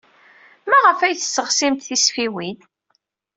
Maɣef 0.69 0.99
ay 1.01 1.15
tesseɣsimt 1.15 1.85
tisfiwin? 1.87 2.57